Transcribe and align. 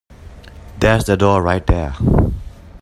There's 0.79 1.03
the 1.03 1.15
door 1.15 1.43
right 1.43 1.63
there. 1.67 1.93